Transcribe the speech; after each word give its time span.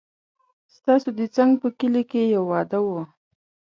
ستاسو 0.75 1.09
د 1.19 1.21
څنګ 1.35 1.51
په 1.61 1.67
کلي 1.79 2.03
کې 2.11 2.21
يو 2.35 2.43
واده 2.51 2.79
و 2.83 2.87